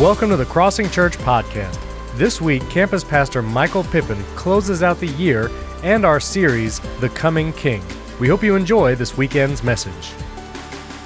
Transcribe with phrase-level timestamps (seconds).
[0.00, 1.80] Welcome to the Crossing Church Podcast.
[2.16, 5.50] This week, campus pastor Michael Pippin closes out the year
[5.82, 7.82] and our series, The Coming King.
[8.20, 10.12] We hope you enjoy this weekend's message.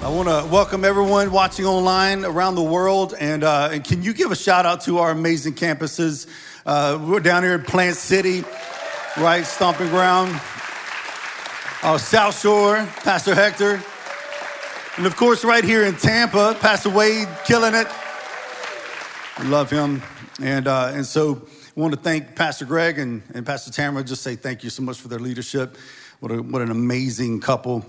[0.03, 3.14] I want to welcome everyone watching online around the world.
[3.21, 6.27] And, uh, and can you give a shout out to our amazing campuses?
[6.67, 8.43] Uh, we're down here in Plant City,
[9.18, 9.46] right?
[9.46, 10.31] Stomping ground.
[11.85, 13.81] Our South Shore, Pastor Hector.
[14.96, 17.86] And of course, right here in Tampa, Pastor Wade killing it.
[19.44, 20.03] Love him.
[20.43, 21.43] And, uh, and so
[21.76, 24.04] I want to thank Pastor Greg and, and Pastor Tamara.
[24.04, 25.79] Just say thank you so much for their leadership.
[26.21, 27.84] What, a, what an amazing couple.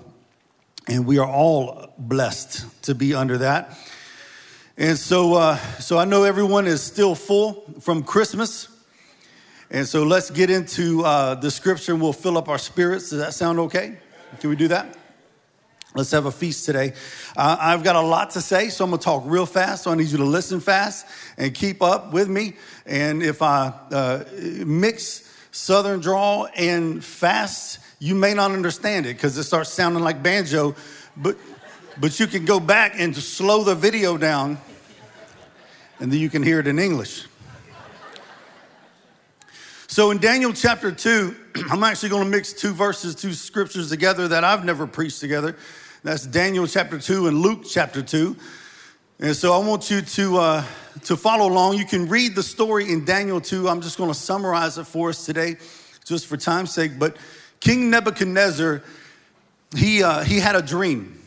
[0.87, 3.77] And we are all blessed to be under that.
[4.77, 8.69] And so, uh, so I know everyone is still full from Christmas.
[9.69, 13.09] And so let's get into uh, the scripture and we'll fill up our spirits.
[13.09, 13.97] Does that sound okay?
[14.39, 14.97] Can we do that?
[15.93, 16.93] Let's have a feast today.
[17.35, 19.83] Uh, I've got a lot to say, so I'm gonna talk real fast.
[19.83, 21.05] So I need you to listen fast
[21.37, 22.55] and keep up with me.
[22.85, 24.23] And if I uh,
[24.65, 30.23] mix Southern drawl and fast, you may not understand it because it starts sounding like
[30.23, 30.75] banjo.
[31.17, 31.37] But
[31.99, 34.59] but you can go back and slow the video down,
[35.99, 37.25] and then you can hear it in English.
[39.87, 41.35] So in Daniel chapter 2,
[41.69, 45.57] I'm actually to mix two verses, two scriptures together that I've never preached together.
[46.03, 48.35] That's Daniel chapter 2 and Luke chapter 2.
[49.19, 50.65] And so I want you to, uh,
[51.03, 51.77] to follow along.
[51.77, 53.69] You can read the story in Daniel 2.
[53.69, 55.57] I'm just going to summarize it for us today,
[56.03, 56.97] just for time's sake.
[56.97, 57.17] But
[57.59, 58.81] King Nebuchadnezzar,
[59.75, 61.21] he, uh, he had a dream,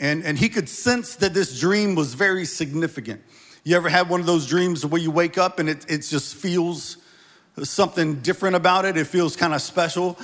[0.00, 3.20] and, and he could sense that this dream was very significant.
[3.64, 6.36] You ever had one of those dreams where you wake up and it, it just
[6.36, 6.96] feels
[7.62, 8.96] something different about it.
[8.96, 10.16] It feels kind of special.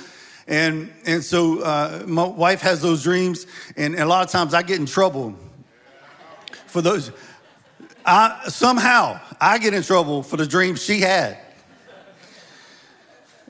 [0.47, 4.53] And, and so uh, my wife has those dreams, and, and, a lot of times
[4.53, 5.35] I get in trouble
[6.67, 7.11] for those.
[8.05, 11.37] I, somehow I get in trouble for the dreams she had.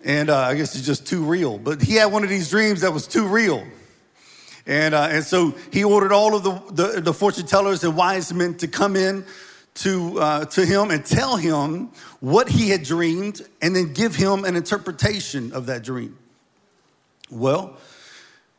[0.03, 1.57] And uh, I guess it's just too real.
[1.57, 3.65] But he had one of these dreams that was too real.
[4.65, 8.33] And, uh, and so he ordered all of the, the, the fortune tellers and wise
[8.33, 9.25] men to come in
[9.75, 11.89] to, uh, to him and tell him
[12.19, 16.17] what he had dreamed and then give him an interpretation of that dream.
[17.33, 17.77] Well,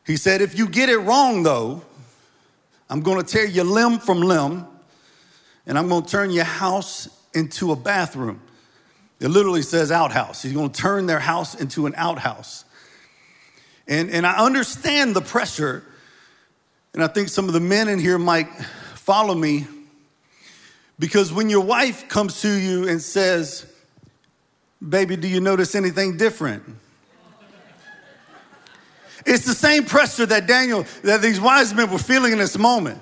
[0.05, 1.81] he said, if you get it wrong, though,
[2.89, 4.67] I'm going to tear your limb from limb
[5.65, 8.41] and I'm going to turn your house into a bathroom.
[9.19, 10.41] It literally says outhouse.
[10.41, 12.65] He's going to turn their house into an outhouse.
[13.87, 15.83] And, and I understand the pressure,
[16.93, 18.47] and I think some of the men in here might
[18.95, 19.67] follow me
[20.97, 23.71] because when your wife comes to you and says,
[24.87, 26.63] Baby, do you notice anything different?
[29.25, 33.01] It's the same pressure that Daniel, that these wise men were feeling in this moment.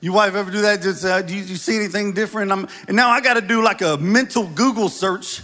[0.00, 0.80] Your wife ever do that?
[0.80, 2.52] Just, uh, do, you, do, you, see anything different?
[2.52, 5.42] I'm, and now I got to do like a mental Google search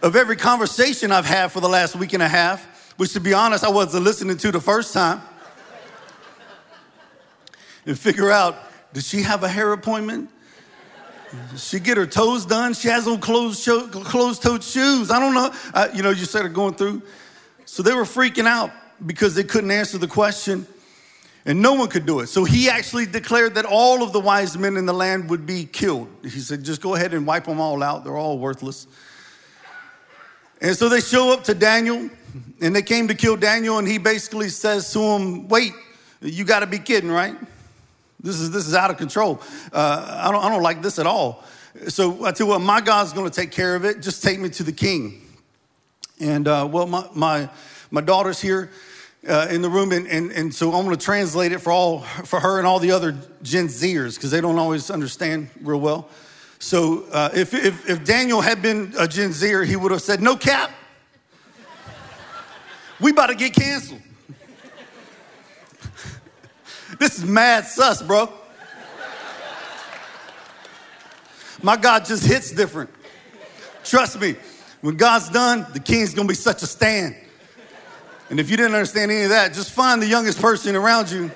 [0.00, 3.34] of every conversation I've had for the last week and a half, which to be
[3.34, 5.20] honest, I wasn't listening to the first time.
[7.84, 8.56] and figure out,
[8.94, 10.30] did she have a hair appointment?
[11.50, 12.72] Does she get her toes done.
[12.72, 15.10] She has on closed, closed-toed shoes.
[15.10, 15.52] I don't know.
[15.74, 17.02] Uh, you know, you started going through.
[17.70, 18.70] So they were freaking out
[19.04, 20.66] because they couldn't answer the question,
[21.44, 22.28] and no one could do it.
[22.28, 25.66] So he actually declared that all of the wise men in the land would be
[25.66, 26.08] killed.
[26.22, 28.04] He said, "Just go ahead and wipe them all out.
[28.04, 28.86] They're all worthless."
[30.62, 32.08] And so they show up to Daniel,
[32.62, 35.74] and they came to kill Daniel, and he basically says to them, "Wait,
[36.22, 37.36] you got to be kidding, right?"
[38.18, 39.42] This is, this is out of control.
[39.70, 41.44] Uh, I, don't, I don't like this at all.
[41.88, 44.00] So I tell you what, my God's going to take care of it.
[44.00, 45.27] Just take me to the king.
[46.20, 47.50] And uh, well, my, my,
[47.90, 48.70] my daughter's here
[49.26, 52.00] uh, in the room, and, and, and so I'm going to translate it for, all,
[52.00, 56.08] for her and all the other Gen Zers because they don't always understand real well.
[56.58, 60.20] So uh, if, if, if Daniel had been a Gen Zer, he would have said,
[60.20, 60.70] No cap.
[63.00, 64.02] We about to get canceled.
[66.98, 68.32] This is mad sus, bro.
[71.62, 72.90] My God just hits different.
[73.84, 74.36] Trust me,
[74.80, 77.16] when God's done, the king's gonna be such a stand.
[78.30, 81.30] And if you didn't understand any of that, just find the youngest person around you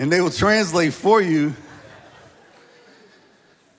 [0.00, 1.54] and they will translate for you.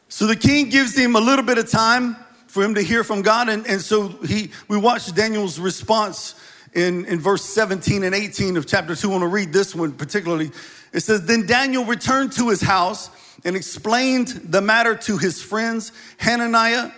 [0.08, 2.16] So the king gives him a little bit of time
[2.46, 3.50] for him to hear from God.
[3.50, 6.36] And, and so he, we watch Daniel's response
[6.74, 9.08] in, in verse 17 and 18 of chapter 2.
[9.08, 10.52] I want to read this one particularly.
[10.94, 13.10] It says, Then Daniel returned to his house
[13.44, 16.92] and explained the matter to his friends Hananiah,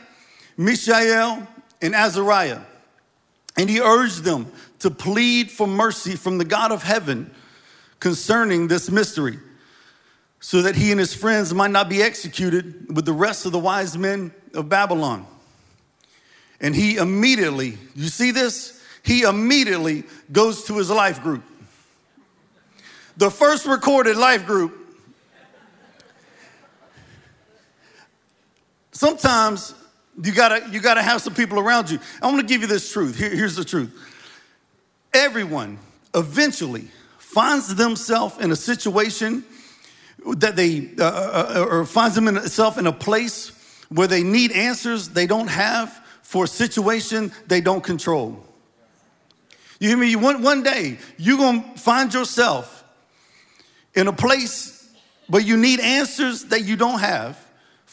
[0.57, 1.47] Mishael,
[1.81, 2.61] and Azariah.
[3.57, 7.31] And he urged them to plead for mercy from the God of heaven
[7.99, 9.37] concerning this mystery.
[10.43, 13.59] so that he and his friends might not be executed with the rest of the
[13.59, 15.25] wise men of Babylon.
[16.59, 18.83] And he immediately, you see this?
[19.03, 20.03] He immediately
[20.33, 21.45] goes to his life group.
[23.15, 24.82] The first recorded life group.
[28.93, 29.73] Sometimes
[30.21, 31.99] you gotta, you gotta have some people around you.
[32.21, 33.17] I wanna give you this truth.
[33.17, 33.91] Here, here's the truth.
[35.13, 35.79] Everyone
[36.15, 36.87] eventually
[37.17, 39.43] finds themselves in a situation
[40.37, 43.51] that they, uh, uh, uh or finds themselves in a place
[43.89, 45.89] where they need answers they don't have
[46.21, 48.43] for a situation they don't control.
[49.79, 50.15] You hear me?
[50.15, 52.83] One, one day, you're gonna find yourself
[53.95, 54.87] in a place
[55.27, 57.42] where you need answers that you don't have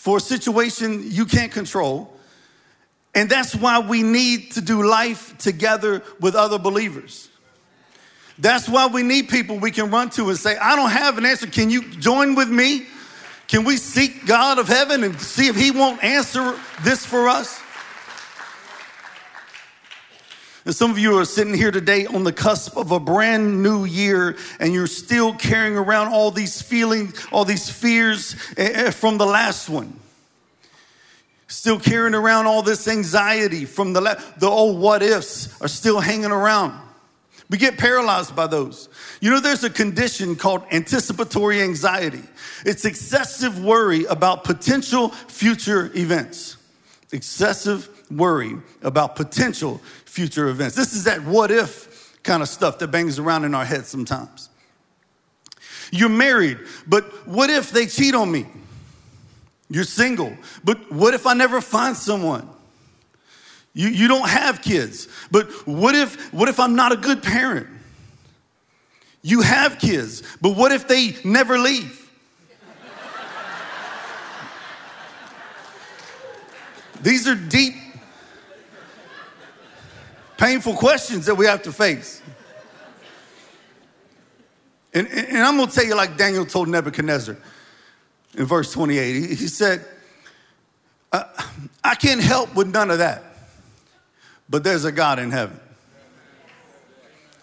[0.01, 2.11] for a situation you can't control.
[3.15, 7.29] And that's why we need to do life together with other believers.
[8.39, 11.27] That's why we need people we can run to and say, I don't have an
[11.27, 11.47] answer.
[11.47, 12.87] Can you join with me?
[13.47, 17.60] Can we seek God of heaven and see if He won't answer this for us?
[20.71, 23.85] And some of you are sitting here today on the cusp of a brand new
[23.85, 29.19] year, and you're still carrying around all these feelings, all these fears eh, eh, from
[29.19, 29.99] the last one.
[31.49, 35.99] Still carrying around all this anxiety from the, la- the old what ifs are still
[35.99, 36.81] hanging around.
[37.49, 38.89] We get paralyzed by those.
[39.21, 42.23] You know, there's a condition called anticipatory anxiety.
[42.65, 46.59] It's excessive worry about potential future events.
[47.11, 49.81] Excessive worry about potential
[50.11, 50.75] future events.
[50.75, 51.91] This is that what if
[52.23, 54.49] kind of stuff that bangs around in our heads sometimes.
[55.93, 58.47] You're married, but what if they cheat on me?
[59.69, 62.49] You're single, but what if I never find someone?
[63.73, 67.69] You, you don't have kids, but what if, what if I'm not a good parent?
[69.23, 71.97] You have kids, but what if they never leave?
[77.03, 77.75] These are deep,
[80.41, 82.21] painful questions that we have to face.
[84.93, 87.37] And, and I'm gonna tell you, like Daniel told Nebuchadnezzar
[88.37, 89.85] in verse 28, he said,
[91.13, 93.25] I can't help with none of that
[94.51, 95.59] but there's a God in heaven.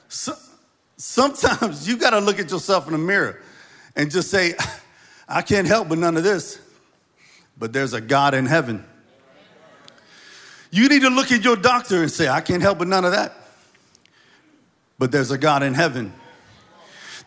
[0.09, 0.35] So,
[0.97, 3.41] sometimes you got to look at yourself in the mirror
[3.95, 4.55] and just say,
[5.27, 6.59] I can't help with none of this,
[7.57, 8.85] but there's a God in heaven.
[10.71, 13.11] You need to look at your doctor and say, I can't help but none of
[13.11, 13.33] that,
[14.99, 16.13] but there's a God in heaven.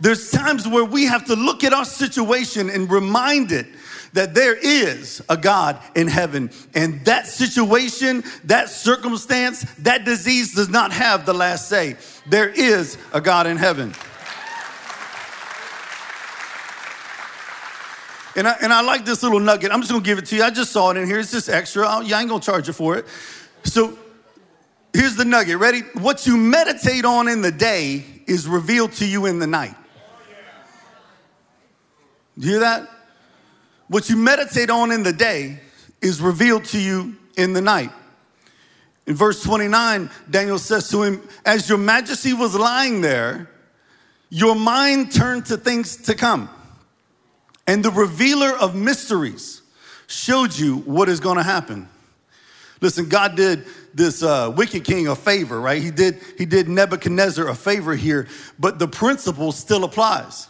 [0.01, 3.67] There's times where we have to look at our situation and remind it
[4.13, 6.51] that there is a God in heaven.
[6.75, 11.97] And that situation, that circumstance, that disease does not have the last say.
[12.27, 13.95] There is a God in heaven.
[18.37, 19.73] And I, and I like this little nugget.
[19.73, 20.43] I'm just gonna give it to you.
[20.43, 21.19] I just saw it in here.
[21.19, 21.87] It's just extra.
[21.87, 23.06] I, I ain't gonna charge you for it.
[23.65, 23.99] So
[24.93, 25.59] here's the nugget.
[25.59, 25.81] Ready?
[25.94, 29.75] What you meditate on in the day is revealed to you in the night.
[32.38, 32.88] Do You hear that?
[33.88, 35.61] What you meditate on in the day
[36.00, 37.91] is revealed to you in the night.
[39.06, 43.50] In verse 29, Daniel says to him, As your majesty was lying there,
[44.29, 46.49] your mind turned to things to come.
[47.67, 49.62] And the revealer of mysteries
[50.07, 51.88] showed you what is going to happen.
[52.81, 55.83] Listen, God did this uh, wicked king a favor, right?
[55.83, 58.26] He did, he did Nebuchadnezzar a favor here,
[58.59, 60.49] but the principle still applies.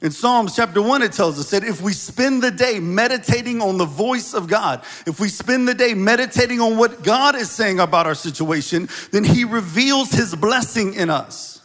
[0.00, 3.78] In Psalms chapter 1, it tells us that if we spend the day meditating on
[3.78, 7.80] the voice of God, if we spend the day meditating on what God is saying
[7.80, 11.62] about our situation, then He reveals His blessing in us.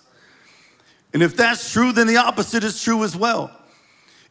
[1.13, 3.51] And if that's true, then the opposite is true as well.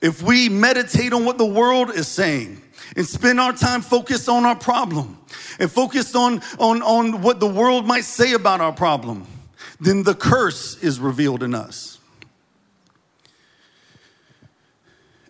[0.03, 2.61] If we meditate on what the world is saying
[2.97, 5.17] and spend our time focused on our problem
[5.61, 9.27] and focused on, on, on what the world might say about our problem,
[9.81, 12.01] then the curse is revealed in us.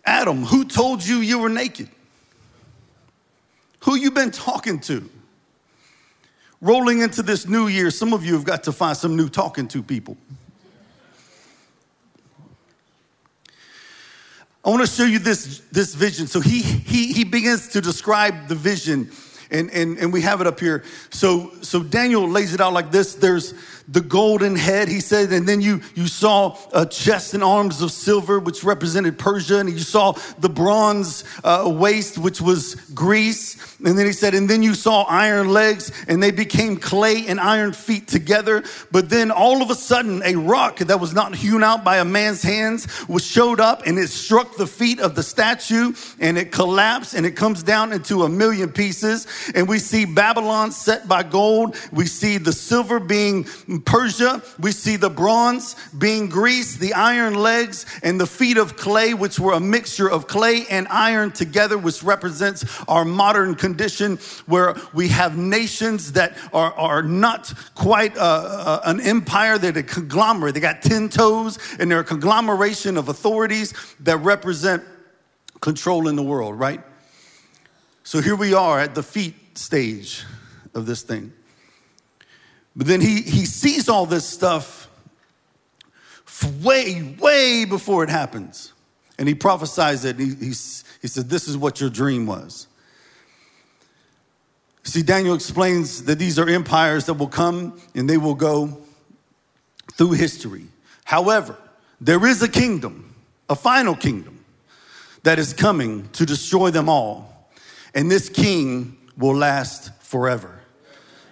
[0.03, 1.87] Adam, who told you you were naked?
[3.81, 5.07] Who you been talking to?
[6.61, 9.67] Rolling into this new year, some of you have got to find some new talking
[9.67, 10.17] to people.
[14.65, 16.27] I want to show you this, this vision.
[16.27, 19.11] So he, he, he begins to describe the vision,
[19.51, 20.83] and, and, and we have it up here.
[21.09, 23.53] So, so Daniel lays it out like this there's,
[23.87, 27.91] the golden head, he said, and then you, you saw a chest and arms of
[27.91, 33.77] silver, which represented Persia, and you saw the bronze uh, waist, which was Greece.
[33.85, 37.39] And then he said, and then you saw iron legs, and they became clay and
[37.39, 38.63] iron feet together.
[38.91, 42.05] But then all of a sudden, a rock that was not hewn out by a
[42.05, 46.51] man's hands was showed up, and it struck the feet of the statue, and it
[46.51, 49.27] collapsed, and it comes down into a million pieces.
[49.53, 51.75] And we see Babylon set by gold.
[51.91, 53.45] We see the silver being
[53.81, 54.41] Persia.
[54.59, 59.39] We see the bronze being Greece, the iron legs, and the feet of clay, which
[59.39, 65.07] were a mixture of clay and iron together, which represents our modern condition where we
[65.09, 70.53] have nations that are, are not quite uh, uh, an empire, they're a conglomerate.
[70.53, 74.83] They got 10 toes, and they're a conglomeration of authorities that represent
[75.61, 76.81] control in the world, right?
[78.03, 80.25] So here we are at the feet stage
[80.73, 81.31] of this thing.
[82.75, 84.89] But then he, he sees all this stuff
[86.61, 88.73] way, way before it happens.
[89.19, 90.17] And he prophesies it.
[90.17, 92.67] He, he, he said, This is what your dream was.
[94.83, 98.81] See, Daniel explains that these are empires that will come and they will go
[99.93, 100.65] through history.
[101.05, 101.57] However,
[102.01, 103.15] there is a kingdom,
[103.49, 104.43] a final kingdom,
[105.23, 107.49] that is coming to destroy them all.
[107.95, 110.59] And this king will last forever.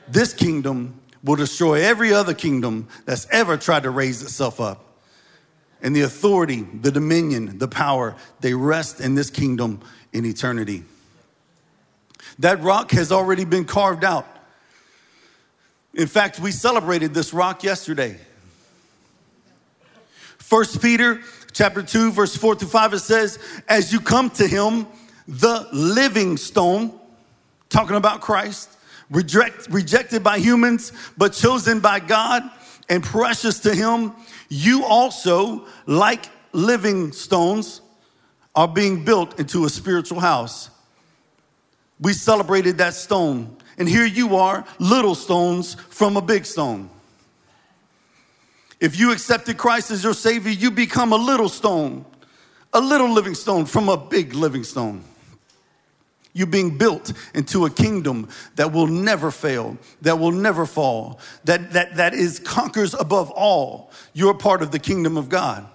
[0.07, 4.85] This kingdom will destroy every other kingdom that's ever tried to raise itself up.
[5.81, 9.81] And the authority, the dominion, the power, they rest in this kingdom
[10.13, 10.83] in eternity.
[12.39, 14.27] That rock has already been carved out.
[15.93, 18.17] In fact, we celebrated this rock yesterday.
[20.37, 21.21] First Peter
[21.53, 24.87] chapter 2 verse 4 through 5 it says, "As you come to him,
[25.27, 26.97] the living stone,
[27.69, 28.69] talking about Christ,
[29.11, 32.49] reject, rejected by humans, but chosen by God
[32.89, 34.13] and precious to Him,
[34.49, 37.81] you also, like living stones,
[38.55, 40.69] are being built into a spiritual house.
[41.99, 46.89] We celebrated that stone, and here you are, little stones from a big stone.
[48.79, 52.03] If you accepted Christ as your Savior, you become a little stone,
[52.73, 55.03] a little living stone from a big living stone.
[56.33, 61.73] You're being built into a kingdom that will never fail, that will never fall, that,
[61.73, 63.91] that, that is conquers above all.
[64.13, 65.67] You're part of the kingdom of God.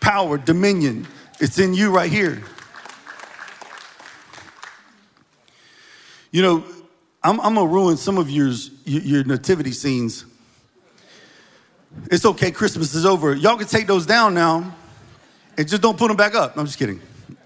[0.00, 1.06] Power, dominion,
[1.40, 2.42] it's in you right here.
[6.30, 6.64] You know,
[7.22, 10.24] I'm, I'm gonna ruin some of yours, your nativity scenes.
[12.10, 13.34] It's okay, Christmas is over.
[13.34, 14.74] Y'all can take those down now
[15.56, 16.56] and just don't put them back up.
[16.56, 17.00] I'm just kidding.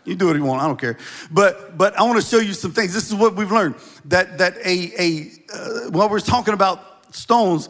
[0.07, 0.63] You do what you want.
[0.63, 0.97] I don't care.
[1.31, 2.95] But but I want to show you some things.
[2.95, 3.75] This is what we've learned
[4.07, 7.69] that that a a uh, while we're talking about stones,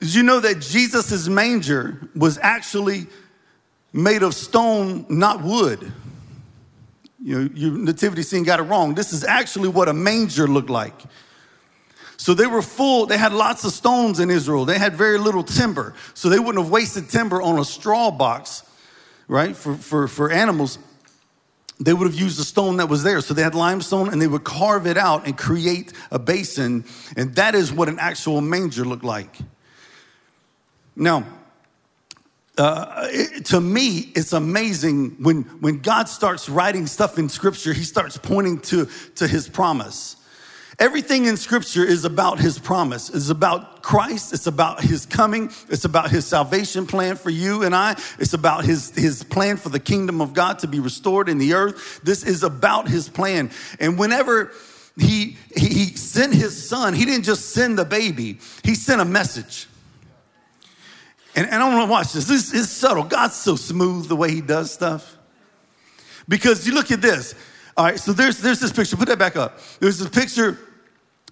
[0.00, 3.06] did you know that Jesus's manger was actually
[3.92, 5.92] made of stone, not wood?
[7.22, 8.94] You know, your nativity scene got it wrong.
[8.94, 10.98] This is actually what a manger looked like.
[12.16, 14.64] So they were full, they had lots of stones in Israel.
[14.64, 15.94] They had very little timber.
[16.14, 18.62] So they wouldn't have wasted timber on a straw box,
[19.26, 20.78] right, for, for, for animals
[21.84, 23.20] they would have used the stone that was there.
[23.20, 26.84] So they had limestone and they would carve it out and create a basin.
[27.16, 29.36] And that is what an actual manger looked like.
[30.96, 31.26] Now,
[32.56, 37.82] uh, it, to me, it's amazing when, when God starts writing stuff in scripture, he
[37.82, 40.16] starts pointing to, to his promise.
[40.78, 43.08] Everything in scripture is about his promise.
[43.08, 44.32] It's about Christ.
[44.32, 45.50] It's about his coming.
[45.68, 47.92] It's about his salvation plan for you and I.
[48.18, 51.54] It's about his, his plan for the kingdom of God to be restored in the
[51.54, 52.00] earth.
[52.02, 53.50] This is about his plan.
[53.78, 54.52] And whenever
[54.96, 59.68] he, he sent his son, he didn't just send the baby, he sent a message.
[61.36, 62.26] And, and I want to watch this.
[62.26, 63.02] This is subtle.
[63.02, 65.16] God's so smooth the way he does stuff.
[66.28, 67.34] Because you look at this.
[67.76, 68.96] All right, so there's, there's this picture.
[68.96, 69.58] Put that back up.
[69.80, 70.58] There's a picture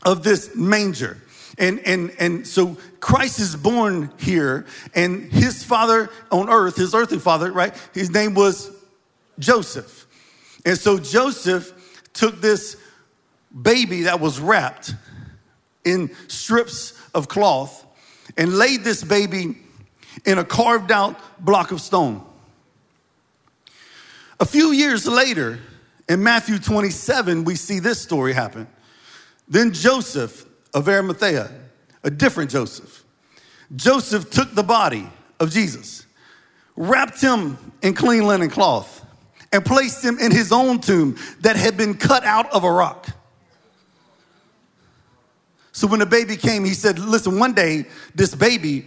[0.02, 1.18] of this manger.
[1.58, 7.18] And, and, and so Christ is born here, and his father on earth, his earthly
[7.18, 7.74] father, right?
[7.92, 8.70] His name was
[9.38, 10.06] Joseph.
[10.64, 12.76] And so Joseph took this
[13.60, 14.94] baby that was wrapped
[15.84, 17.84] in strips of cloth
[18.36, 19.58] and laid this baby
[20.24, 22.24] in a carved out block of stone.
[24.40, 25.60] A few years later,
[26.08, 28.66] in Matthew 27, we see this story happen.
[29.48, 31.50] Then Joseph of Arimathea,
[32.02, 33.04] a different Joseph,
[33.74, 35.08] Joseph took the body
[35.40, 36.06] of Jesus,
[36.76, 39.04] wrapped him in clean linen cloth,
[39.52, 43.08] and placed him in his own tomb that had been cut out of a rock.
[45.72, 48.86] So when the baby came, he said, Listen, one day, this baby,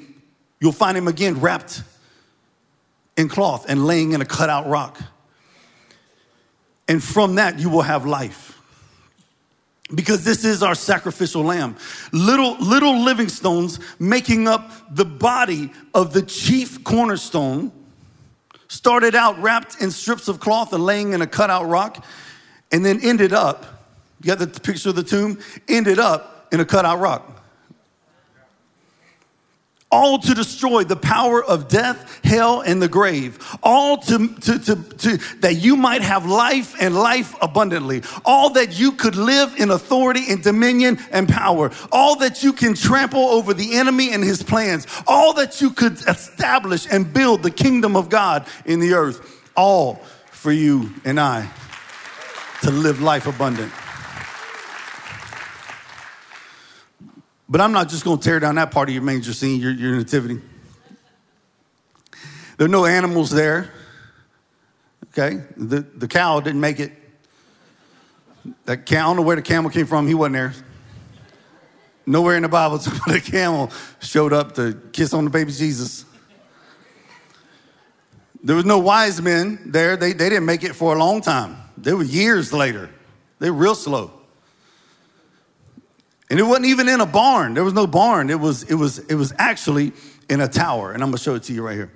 [0.60, 1.84] you'll find him again wrapped
[3.18, 5.00] in cloth and laying in a cut out rock.
[6.88, 8.62] And from that, you will have life.
[9.94, 11.76] Because this is our sacrificial lamb.
[12.12, 17.72] Little, little living stones making up the body of the chief cornerstone
[18.68, 22.04] started out wrapped in strips of cloth and laying in a cutout rock,
[22.72, 23.64] and then ended up,
[24.22, 27.35] you got the picture of the tomb, ended up in a cutout rock
[29.96, 34.76] all to destroy the power of death, hell, and the grave, all to, to, to,
[34.76, 39.72] to, that you might have life and life abundantly, all that you could live in
[39.72, 44.44] authority and dominion and power, all that you can trample over the enemy and his
[44.44, 49.42] plans, all that you could establish and build the kingdom of God in the earth,
[49.56, 49.96] all
[50.30, 51.50] for you and I
[52.64, 53.72] to live life abundant.
[57.48, 59.72] But I'm not just going to tear down that part of your manger scene, your,
[59.72, 60.42] your nativity.
[62.58, 63.72] There are no animals there.
[65.12, 65.44] Okay?
[65.56, 66.92] The, the cow didn't make it.
[68.66, 70.54] That cow, I don't know where the camel came from, he wasn't there.
[72.06, 76.06] Nowhere in the Bible the camel showed up to kiss on the baby Jesus.
[78.44, 79.98] There was no wise men there.
[79.98, 81.58] They, they didn't make it for a long time.
[81.78, 82.92] They were years later.
[83.40, 84.12] They were real slow.
[86.30, 87.54] And it wasn't even in a barn.
[87.54, 88.30] There was no barn.
[88.30, 89.94] It was, it was, it was actually
[90.30, 90.92] in a tower.
[90.92, 91.92] And I'm gonna show it to you right here.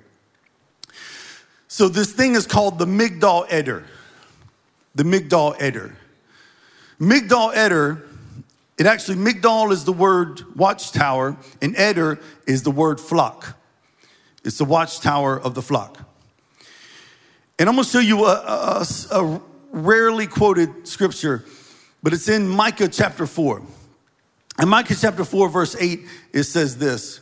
[1.66, 3.84] So this thing is called the Migdal Eder.
[4.94, 5.96] The Migdal Eder.
[7.00, 8.06] Migdal Eder,
[8.78, 13.56] it actually, Migdal is the word watchtower, and Eder is the word flock.
[14.44, 15.98] It's the watchtower of the flock.
[17.58, 21.44] And I'm gonna show you a, a, a rarely quoted scripture,
[22.02, 23.62] but it's in Micah chapter 4.
[24.60, 26.00] In Micah chapter 4, verse 8,
[26.34, 27.20] it says this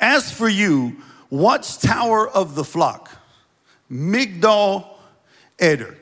[0.00, 0.96] As for you,
[1.30, 3.10] watchtower of the flock,
[3.90, 4.88] Migdal
[5.60, 5.96] Eder,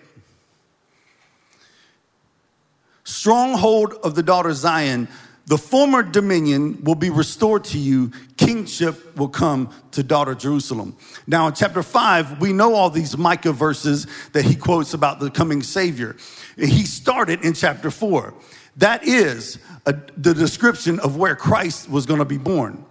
[3.05, 5.09] stronghold of the daughter Zion,
[5.45, 10.97] the former dominion will be restored to you, kingship will come to daughter Jerusalem.
[11.27, 15.31] Now, in chapter 5, we know all these Micah verses that he quotes about the
[15.31, 16.17] coming Savior.
[16.57, 18.35] He started in chapter 4.
[18.79, 22.85] That is a, the description of where Christ was going to be born.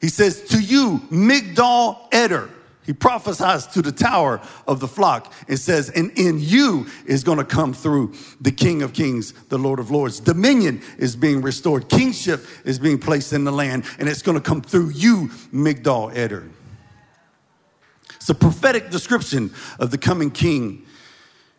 [0.00, 2.50] He says, To you, Migdal Eder.
[2.84, 7.38] He prophesies to the tower of the flock and says, And in you is going
[7.38, 10.20] to come through the King of Kings, the Lord of Lords.
[10.20, 14.42] Dominion is being restored, kingship is being placed in the land, and it's going to
[14.42, 16.48] come through you, Migdal Eder.
[18.14, 20.85] It's a prophetic description of the coming king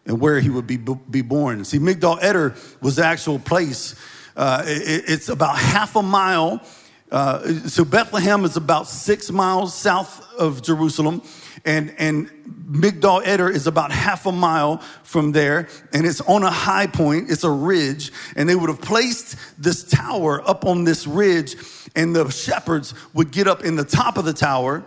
[0.07, 1.63] and where he would be, be born.
[1.65, 3.95] See, Migdal Eder was the actual place.
[4.35, 6.61] Uh, it, it's about half a mile.
[7.11, 11.21] Uh, so Bethlehem is about six miles south of Jerusalem,
[11.63, 12.29] and and
[12.69, 17.31] Migdal Eder is about half a mile from there, and it's on a high point.
[17.31, 21.55] It's a ridge, and they would have placed this tower up on this ridge,
[21.95, 24.85] and the shepherds would get up in the top of the tower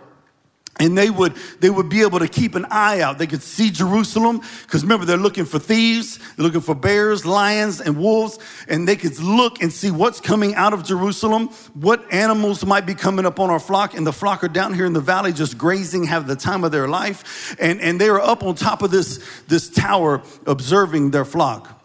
[0.79, 3.17] and they would they would be able to keep an eye out.
[3.17, 7.81] They could see jerusalem because remember they're looking for thieves they're looking for bears lions
[7.81, 12.65] and wolves and they could look and see what's coming out of jerusalem what animals
[12.65, 15.01] might be coming up on our flock and the flock are down here in the
[15.01, 18.55] valley just grazing have the time of their life and and they were up on
[18.55, 21.80] top of this this tower observing their flock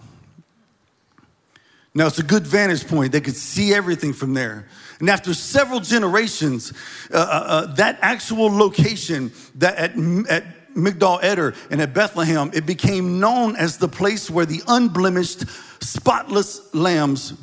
[1.96, 4.66] now it's a good vantage point they could see everything from there
[4.98, 6.72] and after several generations,
[7.12, 9.90] uh, uh, uh, that actual location that at,
[10.30, 15.44] at Migdal Eder and at Bethlehem, it became known as the place where the unblemished,
[15.82, 17.34] spotless lambs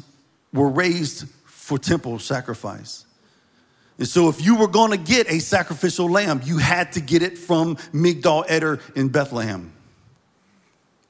[0.51, 3.05] were raised for temple sacrifice.
[3.99, 7.21] And so, if you were going to get a sacrificial lamb, you had to get
[7.21, 9.71] it from Migdal Eder in Bethlehem.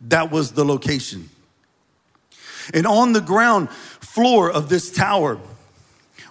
[0.01, 1.29] That was the location.
[2.73, 5.39] And on the ground floor of this tower,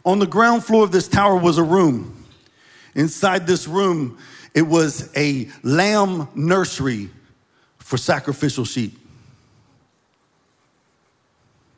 [0.05, 2.25] on the ground floor of this tower was a room.
[2.95, 4.18] Inside this room,
[4.55, 7.11] it was a lamb nursery
[7.79, 8.99] for sacrificial sheep.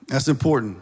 [0.08, 0.78] That's important.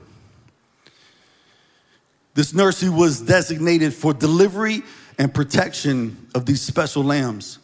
[2.34, 4.82] This nursery was designated for delivery
[5.18, 7.58] and protection of these special lambs.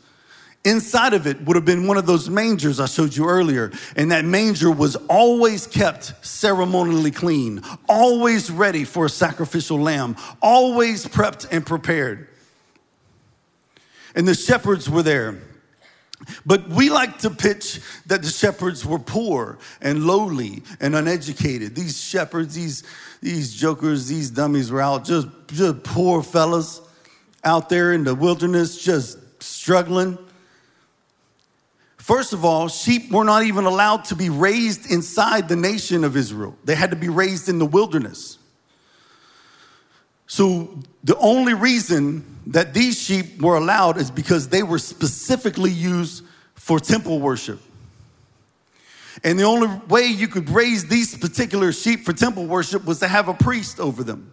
[0.65, 3.73] Inside of it would have been one of those mangers I showed you earlier.
[3.97, 11.07] And that manger was always kept ceremonially clean, always ready for a sacrificial lamb, always
[11.07, 12.29] prepped and prepared.
[14.15, 15.39] And the shepherds were there.
[16.45, 21.77] But we like to pitch that the shepherds were poor and lowly and uneducated.
[21.77, 22.83] These shepherds, these,
[23.23, 26.81] these jokers, these dummies were out, just, just poor fellas
[27.45, 30.19] out there in the wilderness, just struggling.
[32.09, 36.17] First of all, sheep were not even allowed to be raised inside the nation of
[36.17, 38.39] Israel, they had to be raised in the wilderness.
[40.27, 46.25] So the only reason that these sheep were allowed is because they were specifically used
[46.55, 47.61] for temple worship.
[49.23, 53.07] And the only way you could raise these particular sheep for temple worship was to
[53.07, 54.33] have a priest over them.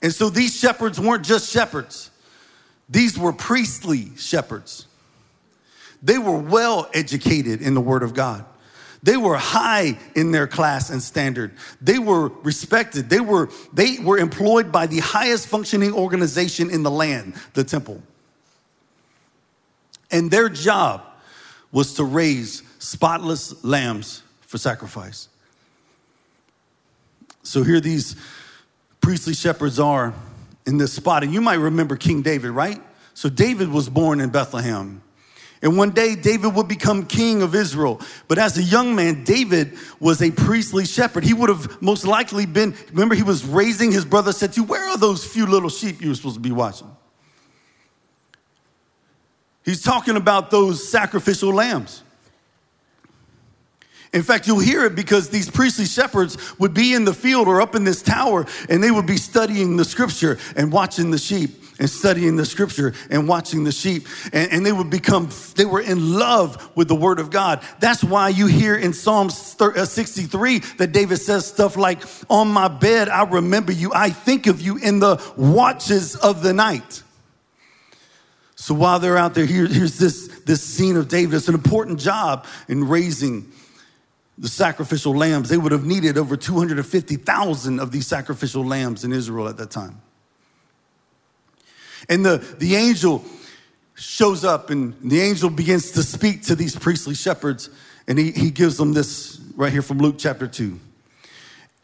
[0.00, 2.10] And so these shepherds weren't just shepherds,
[2.88, 4.86] these were priestly shepherds.
[6.04, 8.44] They were well educated in the Word of God.
[9.02, 11.52] They were high in their class and standard.
[11.80, 13.10] They were respected.
[13.10, 18.02] They were, they were employed by the highest functioning organization in the land, the temple.
[20.10, 21.02] And their job
[21.72, 25.28] was to raise spotless lambs for sacrifice.
[27.42, 28.16] So here these
[29.00, 30.14] priestly shepherds are
[30.66, 31.24] in this spot.
[31.24, 32.80] And you might remember King David, right?
[33.12, 35.02] So David was born in Bethlehem.
[35.64, 37.98] And one day David would become king of Israel.
[38.28, 41.24] But as a young man, David was a priestly shepherd.
[41.24, 44.84] He would have most likely been, remember, he was raising his brother, said to Where
[44.84, 46.94] are those few little sheep you were supposed to be watching?
[49.64, 52.02] He's talking about those sacrificial lambs.
[54.12, 57.62] In fact, you'll hear it because these priestly shepherds would be in the field or
[57.62, 61.63] up in this tower and they would be studying the scripture and watching the sheep
[61.78, 64.06] and studying the scripture and watching the sheep.
[64.32, 67.62] And, and, they would become they were in love with the word of god.
[67.80, 72.68] That's why you hear in psalms uh, 63 that david says stuff like on my
[72.68, 73.92] bed i remember you.
[73.94, 77.02] I think of you in the watches of the night.
[78.56, 81.34] So while they're out there here, here's this, this scene of david.
[81.34, 83.52] It's an important job in raising
[84.38, 85.48] the sacrificial lambs.
[85.48, 90.00] They would have needed over 250000 of these sacrificial lambs in israel at that time
[92.08, 93.24] and the, the angel
[93.94, 97.70] shows up, and the angel begins to speak to these priestly shepherds,
[98.08, 100.78] and he, he gives them this right here from Luke chapter 2.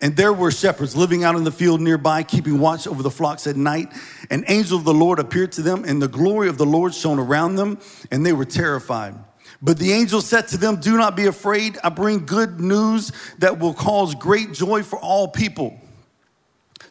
[0.03, 3.47] And there were shepherds living out in the field nearby, keeping watch over the flocks
[3.47, 3.93] at night.
[4.31, 7.19] An angel of the Lord appeared to them, and the glory of the Lord shone
[7.19, 7.79] around them,
[8.11, 9.15] and they were terrified.
[9.63, 11.79] But the angel said to them, Do not be afraid.
[11.85, 15.79] I bring good news that will cause great joy for all people.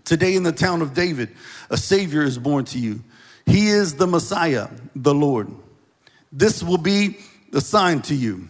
[0.06, 1.30] Today in the town of David,
[1.72, 3.04] a Savior is born to you.
[3.50, 5.50] He is the Messiah, the Lord.
[6.32, 7.18] This will be
[7.52, 8.48] the sign to you.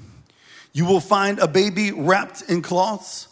[0.73, 3.29] You will find a baby wrapped in cloths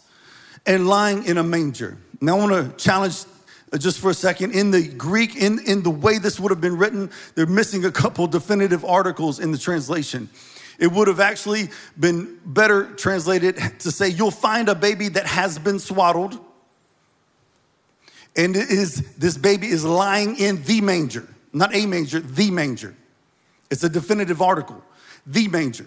[0.66, 1.98] and lying in a manger.
[2.22, 3.26] Now, I want to challenge
[3.74, 4.54] uh, just for a second.
[4.54, 7.92] In the Greek, in, in the way this would have been written, they're missing a
[7.92, 10.30] couple definitive articles in the translation.
[10.80, 11.68] It would have actually
[12.00, 16.40] been better translated to say, You'll find a baby that has been swaddled,
[18.38, 21.28] and it is, this baby is lying in the manger.
[21.58, 22.96] Not a manger, the manger.
[23.70, 24.84] It's a definitive article,
[25.26, 25.86] the manger.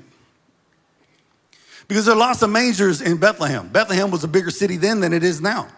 [1.88, 3.68] Because there are lots of mangers in Bethlehem.
[3.68, 5.68] Bethlehem was a bigger city then than it is now.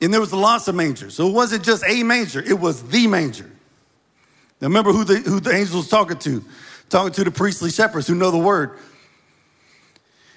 [0.00, 1.14] And there was lots of mangers.
[1.14, 3.50] So it wasn't just a manger, it was the manger.
[4.60, 6.44] Now remember who the, who the angel was talking to,
[6.88, 8.78] talking to the priestly shepherds who know the word.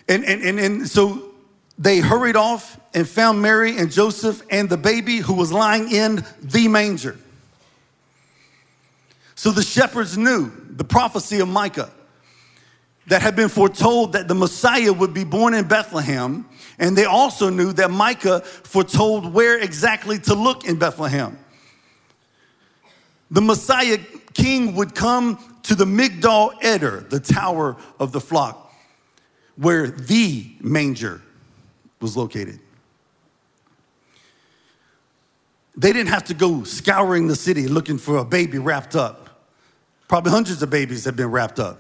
[0.08, 1.34] And, and, and, and so
[1.78, 6.26] they hurried off and found Mary and Joseph and the baby who was lying in
[6.42, 7.18] the manger.
[9.40, 11.90] So the shepherds knew the prophecy of Micah
[13.08, 16.46] that had been foretold that the Messiah would be born in Bethlehem.
[16.78, 21.40] And they also knew that Micah foretold where exactly to look in Bethlehem.
[23.32, 24.00] The Messiah
[24.34, 28.76] king would come to the Migdal Eder, the tower of the flock,
[29.56, 31.22] where the manger
[32.02, 32.60] was located.
[35.78, 39.28] They didn't have to go scouring the city looking for a baby wrapped up.
[40.10, 41.80] Probably hundreds of babies have been wrapped up.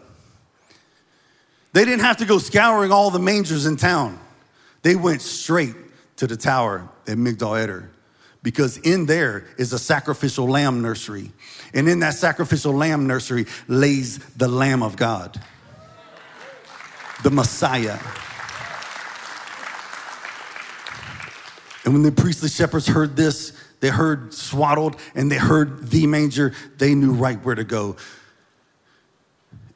[1.73, 4.19] They didn't have to go scouring all the mangers in town.
[4.83, 5.75] They went straight
[6.17, 7.89] to the tower at Migdal Eder
[8.43, 11.31] because in there is a sacrificial lamb nursery.
[11.73, 15.41] And in that sacrificial lamb nursery lays the Lamb of God,
[17.23, 17.99] the Messiah.
[21.83, 26.53] And when the priestly shepherds heard this, they heard swaddled and they heard the manger,
[26.77, 27.95] they knew right where to go.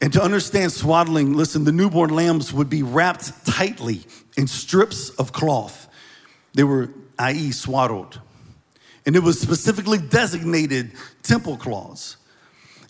[0.04, 4.02] And to understand swaddling, listen, the newborn lambs would be wrapped tightly
[4.36, 5.88] in strips of cloth.
[6.54, 8.20] They were, i.e., swaddled.
[9.06, 12.18] And it was specifically designated temple cloths.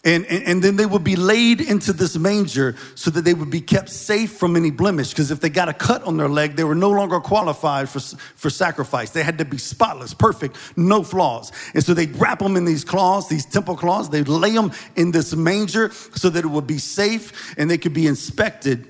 [0.05, 3.49] And, and, and, then they would be laid into this manger so that they would
[3.49, 5.11] be kept safe from any blemish.
[5.11, 8.01] Because if they got a cut on their leg, they were no longer qualified for,
[8.35, 9.11] for sacrifice.
[9.11, 11.53] They had to be spotless, perfect, no flaws.
[11.73, 14.09] And so they'd wrap them in these cloths, these temple cloths.
[14.09, 17.93] They'd lay them in this manger so that it would be safe and they could
[17.93, 18.85] be inspected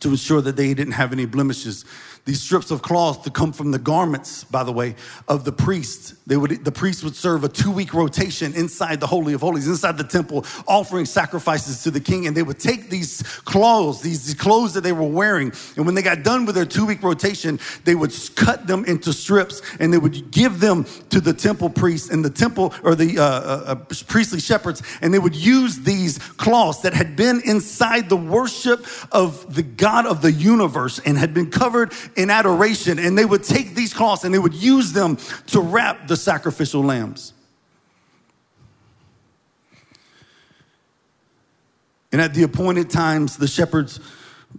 [0.00, 1.84] to ensure that they didn't have any blemishes.
[2.26, 4.94] These strips of cloth to come from the garments, by the way,
[5.26, 6.14] of the priests.
[6.26, 9.66] They would, the priest would serve a two week rotation inside the Holy of Holies,
[9.66, 12.26] inside the temple, offering sacrifices to the king.
[12.26, 15.94] And they would take these clothes, these, these clothes that they were wearing, and when
[15.94, 19.92] they got done with their two week rotation, they would cut them into strips and
[19.92, 23.64] they would give them to the temple priests and the temple or the uh, uh,
[23.66, 23.74] uh
[24.06, 24.82] priestly shepherds.
[25.00, 30.06] And they would use these cloths that had been inside the worship of the God
[30.06, 32.98] of the universe and had been covered in adoration.
[32.98, 35.18] And they would take these cloths and they would use them
[35.48, 37.32] to wrap the sacrificial lambs.
[42.12, 44.00] And at the appointed times, the shepherds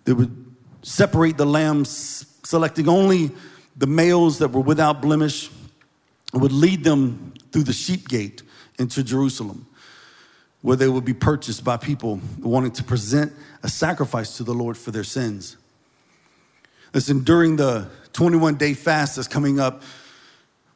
[0.06, 3.32] they would separate the lambs, selecting only
[3.76, 5.50] the males that were without blemish,
[6.34, 8.44] and would lead them through the sheep gate
[8.80, 9.68] into Jerusalem,
[10.62, 13.34] where they would be purchased by people wanting to present
[13.64, 15.58] a sacrifice to the Lord for their sins.
[16.94, 19.82] Listen, during the 21 day fast that's coming up,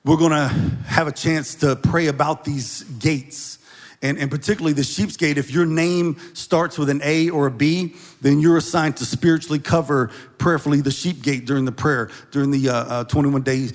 [0.05, 0.47] we're gonna
[0.85, 3.59] have a chance to pray about these gates.
[4.01, 7.51] And, and particularly the sheep's gate, if your name starts with an A or a
[7.51, 12.51] B, then you're assigned to spiritually cover prayerfully the sheep gate during the prayer, during
[12.51, 13.73] the uh, uh, 21 days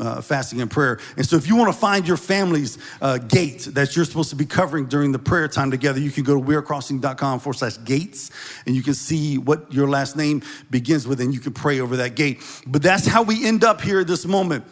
[0.00, 0.98] uh, fasting and prayer.
[1.16, 4.36] And so, if you want to find your family's uh, gate that you're supposed to
[4.36, 8.30] be covering during the prayer time together, you can go to wearecrossing.com forward slash gates
[8.66, 11.98] and you can see what your last name begins with and you can pray over
[11.98, 12.42] that gate.
[12.66, 14.64] But that's how we end up here at this moment.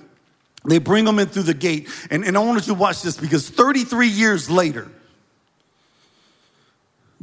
[0.64, 1.88] They bring them in through the gate.
[2.10, 4.90] And, and I wanted you to watch this because 33 years later,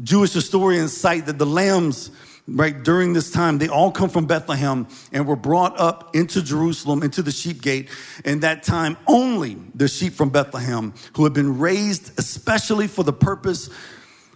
[0.04, 2.12] Jewish historians cite that the lambs
[2.48, 7.04] right during this time they all come from bethlehem and were brought up into jerusalem
[7.04, 7.90] into the sheep gate.
[8.24, 13.14] And that time only the sheep from bethlehem who had been raised especially for the
[13.14, 13.70] purpose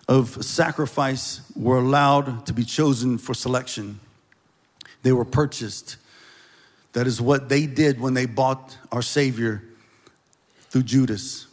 [0.07, 3.99] of sacrifice were allowed to be chosen for selection.
[5.03, 5.95] They were purchased.
[6.91, 9.63] That is what they did when they bought our savior
[10.69, 11.47] through judas.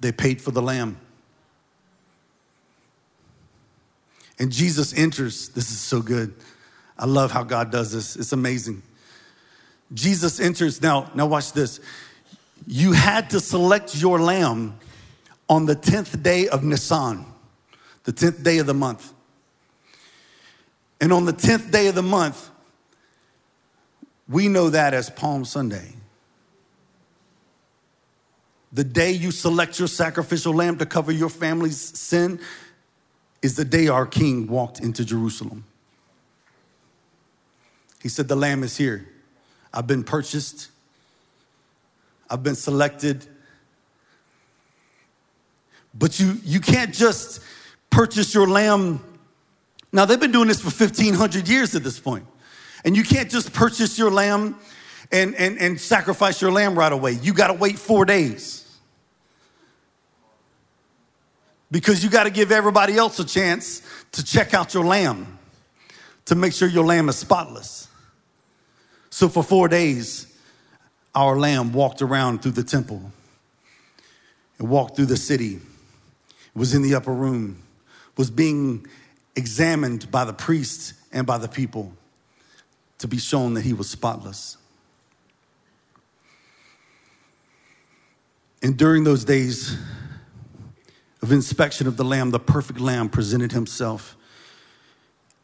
[0.00, 0.98] They paid for the lamb
[4.38, 5.48] And Jesus enters.
[5.48, 6.34] This is so good.
[6.98, 8.16] I love how God does this.
[8.16, 8.82] It's amazing.
[9.92, 10.82] Jesus enters.
[10.82, 11.80] Now, now watch this.
[12.66, 14.78] You had to select your lamb
[15.48, 17.24] on the 10th day of Nisan,
[18.04, 19.12] the 10th day of the month.
[21.00, 22.50] And on the 10th day of the month,
[24.28, 25.94] we know that as Palm Sunday.
[28.72, 32.40] The day you select your sacrificial lamb to cover your family's sin,
[33.42, 35.64] is the day our king walked into Jerusalem.
[38.02, 39.08] He said, The lamb is here.
[39.72, 40.70] I've been purchased,
[42.30, 43.26] I've been selected.
[45.94, 47.40] But you, you can't just
[47.90, 49.02] purchase your lamb.
[49.90, 52.24] Now, they've been doing this for 1,500 years at this point.
[52.84, 54.56] And you can't just purchase your lamb
[55.10, 57.12] and, and, and sacrifice your lamb right away.
[57.12, 58.67] You got to wait four days
[61.70, 65.38] because you got to give everybody else a chance to check out your lamb
[66.26, 67.88] to make sure your lamb is spotless.
[69.10, 70.26] So for four days,
[71.14, 73.12] our lamb walked around through the temple
[74.58, 77.62] and walked through the city, It was in the upper room,
[78.16, 78.86] was being
[79.36, 81.92] examined by the priests and by the people
[82.98, 84.56] to be shown that he was spotless.
[88.62, 89.78] And during those days,
[91.22, 94.16] of inspection of the lamb, the perfect lamb presented himself.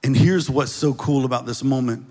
[0.03, 2.05] And here's what's so cool about this moment.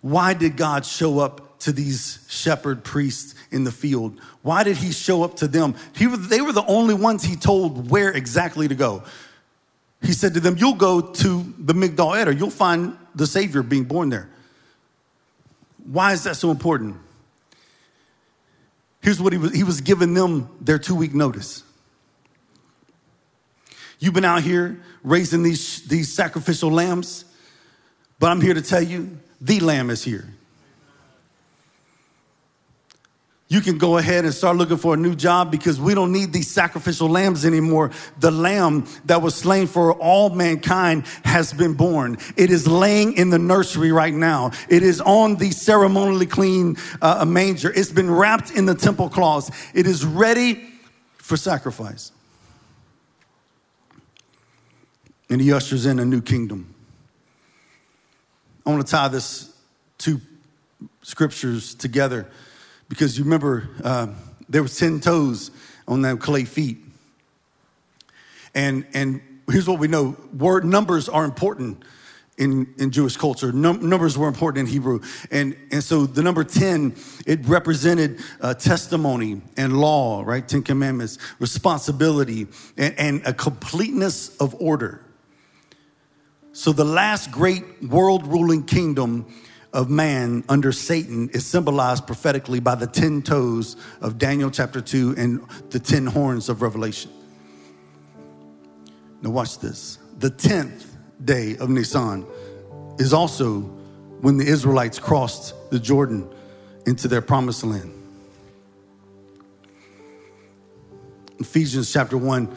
[0.00, 4.20] Why did God show up to these shepherd priests in the field?
[4.42, 5.76] Why did he show up to them?
[5.96, 9.02] He, they were the only ones he told where exactly to go.
[10.02, 13.84] He said to them, You'll go to the Migdal Eder, you'll find the Savior being
[13.84, 14.28] born there.
[15.84, 16.96] Why is that so important?
[19.00, 21.62] Here's what he was, he was giving them their two week notice.
[24.04, 27.24] You've been out here raising these, these sacrificial lambs,
[28.18, 30.28] but I'm here to tell you the lamb is here.
[33.48, 36.34] You can go ahead and start looking for a new job because we don't need
[36.34, 37.92] these sacrificial lambs anymore.
[38.20, 42.18] The lamb that was slain for all mankind has been born.
[42.36, 44.50] It is laying in the nursery right now.
[44.68, 47.72] It is on the ceremonially clean uh, manger.
[47.74, 49.50] It's been wrapped in the temple cloths.
[49.72, 50.62] It is ready
[51.16, 52.12] for sacrifice.
[55.30, 56.74] And he ushers in a new kingdom.
[58.66, 59.54] I want to tie this
[59.98, 60.20] two
[61.02, 62.26] scriptures together
[62.88, 64.08] because you remember uh,
[64.48, 65.50] there was 10 toes
[65.86, 66.78] on them clay feet.
[68.54, 71.82] And, and here's what we know word numbers are important
[72.38, 73.52] in, in Jewish culture.
[73.52, 75.00] Num- numbers were important in Hebrew.
[75.30, 80.46] And, and so the number 10, it represented uh, testimony and law, right?
[80.46, 85.00] Ten Commandments, responsibility, and, and a completeness of order.
[86.54, 89.26] So the last great world ruling kingdom
[89.72, 95.16] of man under Satan is symbolized prophetically by the 10 toes of Daniel chapter 2
[95.18, 97.10] and the 10 horns of Revelation.
[99.20, 99.98] Now, watch this.
[100.20, 100.84] The 10th
[101.24, 102.24] day of Nisan
[103.00, 103.62] is also
[104.20, 106.32] when the Israelites crossed the Jordan
[106.86, 107.92] into their promised land.
[111.40, 112.48] Ephesians chapter 1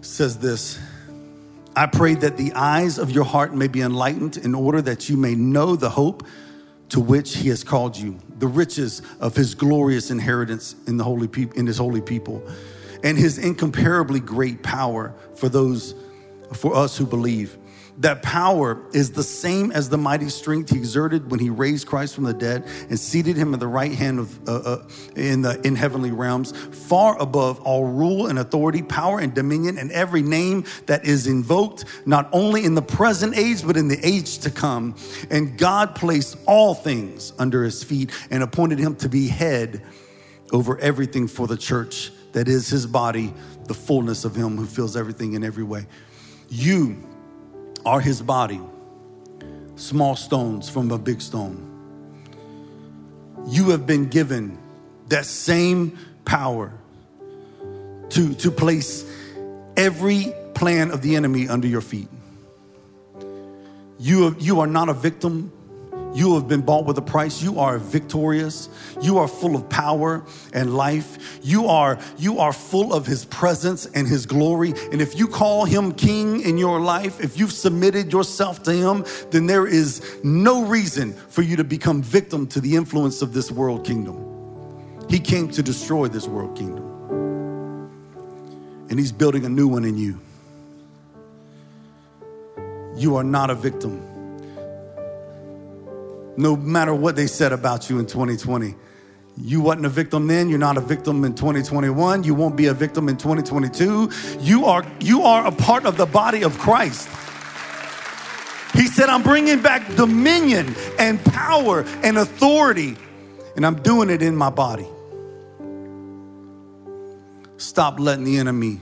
[0.00, 0.78] says this
[1.78, 5.16] I pray that the eyes of your heart may be enlightened in order that you
[5.16, 6.26] may know the hope
[6.88, 11.28] to which he has called you, the riches of his glorious inheritance in the holy
[11.54, 12.42] in his holy people,
[13.04, 15.94] and his incomparably great power for those
[16.52, 17.56] for us who believe
[17.98, 22.14] that power is the same as the mighty strength he exerted when he raised Christ
[22.14, 25.60] from the dead and seated him at the right hand of uh, uh, in the
[25.66, 30.64] in heavenly realms, far above all rule and authority, power and dominion, and every name
[30.86, 34.94] that is invoked, not only in the present age but in the age to come.
[35.30, 39.82] And God placed all things under his feet and appointed him to be head
[40.52, 43.34] over everything for the church that is his body,
[43.64, 45.86] the fullness of him who fills everything in every way.
[46.48, 47.07] You
[47.88, 48.60] are his body,
[49.76, 51.56] small stones from a big stone.
[53.46, 54.58] You have been given
[55.06, 55.96] that same
[56.26, 56.70] power
[58.10, 59.10] to, to place
[59.74, 62.08] every plan of the enemy under your feet.
[63.98, 65.50] You, you are not a victim
[66.18, 67.40] you have been bought with a price.
[67.40, 68.68] You are victorious.
[69.00, 71.38] You are full of power and life.
[71.44, 74.74] You are you are full of his presence and his glory.
[74.90, 79.04] And if you call him king in your life, if you've submitted yourself to him,
[79.30, 83.52] then there is no reason for you to become victim to the influence of this
[83.52, 84.24] world kingdom.
[85.08, 86.84] He came to destroy this world kingdom.
[88.90, 90.20] And he's building a new one in you.
[92.96, 94.07] You are not a victim
[96.38, 98.76] no matter what they said about you in 2020.
[99.36, 102.74] You wasn't a victim then, you're not a victim in 2021, you won't be a
[102.74, 104.10] victim in 2022.
[104.40, 107.08] You are you are a part of the body of Christ.
[108.74, 112.96] He said, I'm bringing back dominion and power and authority,
[113.56, 114.86] and I'm doing it in my body.
[117.56, 118.80] Stop letting the enemy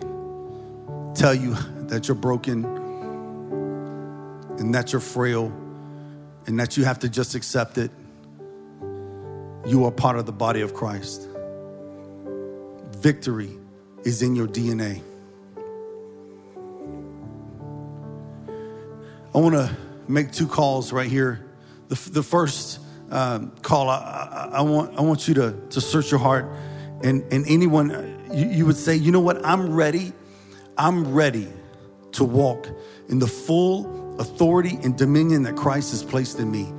[1.14, 1.54] tell you
[1.88, 2.66] that you're broken
[4.58, 5.50] and that you're frail
[6.46, 7.90] and that you have to just accept it.
[9.66, 11.28] You are part of the body of Christ.
[12.92, 13.50] Victory
[14.04, 15.02] is in your DNA.
[19.34, 19.76] I want to
[20.08, 21.44] make two calls right here.
[21.88, 22.80] The, the first
[23.10, 23.96] um, call, I,
[24.52, 26.46] I, I, want, I want you to, to search your heart,
[27.02, 30.12] and, and anyone, you, you would say, you know what, I'm ready.
[30.78, 31.48] I'm ready
[32.12, 32.68] to walk
[33.08, 36.72] in the full authority and dominion that Christ has placed in me.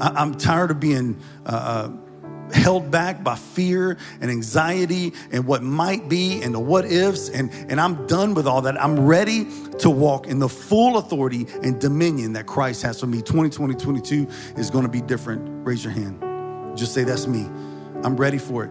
[0.00, 5.62] I, am tired of being uh, uh, held back by fear and anxiety and what
[5.62, 8.80] might be and the what ifs, and, and I'm done with all that.
[8.82, 9.46] I'm ready
[9.78, 13.18] to walk in the full authority and dominion that Christ has for me.
[13.22, 15.66] 2020, 22 is going to be different.
[15.66, 16.76] Raise your hand.
[16.76, 17.42] Just say, That's me.
[18.02, 18.70] I'm ready for it.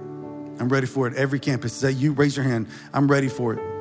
[0.59, 1.15] I'm ready for it.
[1.15, 2.67] Every campus, say, You raise your hand.
[2.93, 3.72] I'm ready for it.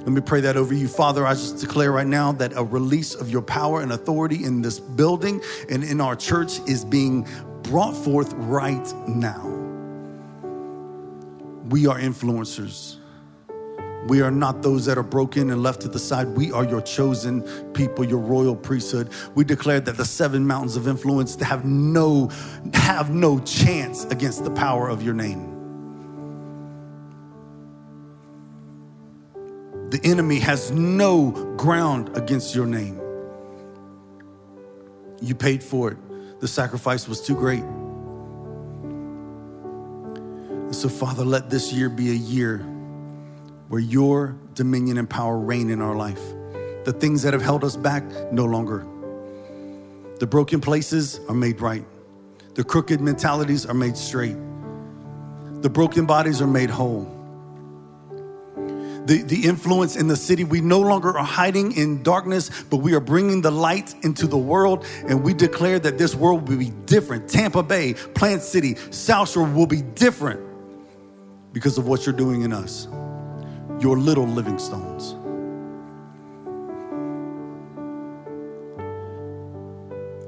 [0.00, 0.88] Let me pray that over you.
[0.88, 4.62] Father, I just declare right now that a release of your power and authority in
[4.62, 7.28] this building and in our church is being
[7.62, 9.46] brought forth right now.
[11.68, 12.96] We are influencers.
[14.08, 16.28] We are not those that are broken and left to the side.
[16.28, 17.42] We are your chosen
[17.74, 19.10] people, your royal priesthood.
[19.34, 22.30] We declare that the seven mountains of influence have no
[22.72, 25.49] have no chance against the power of your name.
[29.90, 33.00] The enemy has no ground against your name.
[35.20, 35.98] You paid for it.
[36.40, 37.64] The sacrifice was too great.
[40.72, 42.58] so, Father, let this year be a year
[43.68, 46.22] where your dominion and power reign in our life.
[46.84, 48.86] The things that have held us back, no longer.
[50.20, 51.84] The broken places are made right.
[52.54, 54.36] The crooked mentalities are made straight.
[55.62, 57.19] The broken bodies are made whole
[59.06, 60.44] the, the influence in the city.
[60.44, 64.38] We no longer are hiding in darkness, but we are bringing the light into the
[64.38, 64.84] world.
[65.08, 67.28] And we declare that this world will be different.
[67.28, 70.40] Tampa Bay, Plant City, South Shore will be different
[71.52, 72.88] because of what you're doing in us.
[73.80, 75.12] Your little living stones.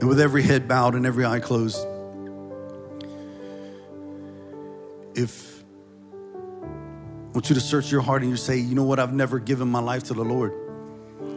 [0.01, 1.87] And with every head bowed and every eye closed,
[5.15, 5.62] if
[7.33, 9.39] I want you to search your heart and you say, you know what, I've never
[9.39, 10.53] given my life to the Lord.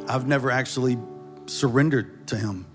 [0.09, 0.97] I've never actually
[1.45, 2.65] surrendered to Him.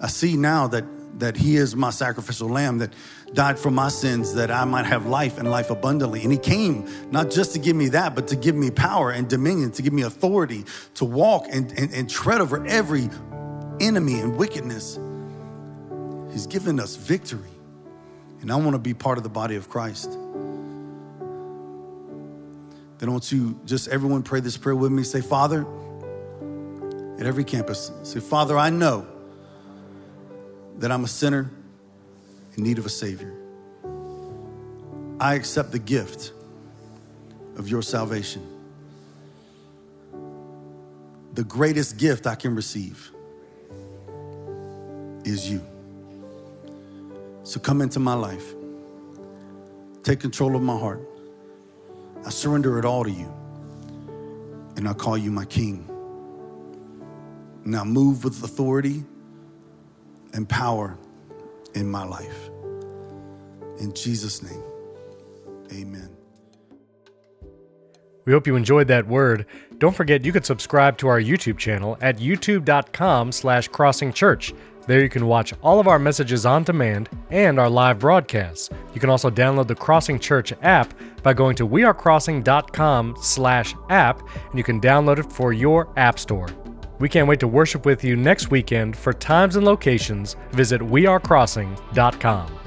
[0.00, 0.84] I see now that
[1.18, 2.94] that He is my sacrificial lamb that
[3.34, 6.22] died for my sins that I might have life and life abundantly.
[6.22, 9.28] And He came not just to give me that, but to give me power and
[9.28, 13.10] dominion, to give me authority to walk and, and, and tread over every
[13.80, 14.98] enemy and wickedness.
[16.32, 17.50] He's given us victory.
[18.40, 20.16] And I want to be part of the body of Christ.
[22.98, 25.02] Then I want you, just everyone pray this prayer with me.
[25.02, 25.66] Say, Father,
[27.18, 29.06] at every campus, say, Father, I know
[30.78, 31.50] that I'm a sinner
[32.56, 33.34] in need of a Savior.
[35.18, 36.32] I accept the gift
[37.56, 38.46] of your salvation.
[41.34, 43.10] The greatest gift I can receive
[45.24, 45.62] is you.
[47.42, 48.54] So come into my life.
[50.02, 51.00] Take control of my heart.
[52.26, 53.32] I surrender it all to you.
[54.76, 55.88] And I call you my king.
[57.64, 59.04] Now move with authority
[60.34, 60.98] and power
[61.74, 62.50] in my life.
[63.78, 64.62] In Jesus' name,
[65.72, 66.10] amen.
[68.24, 69.46] We hope you enjoyed that word.
[69.78, 74.52] Don't forget you can subscribe to our YouTube channel at youtube.com slash crossingchurch.
[74.86, 78.70] There you can watch all of our messages on demand and our live broadcasts.
[78.94, 84.58] You can also download the Crossing Church app by going to wearecrossing.com slash app, and
[84.58, 86.48] you can download it for your app store.
[86.98, 88.96] We can't wait to worship with you next weekend.
[88.96, 92.65] For times and locations, visit wearecrossing.com.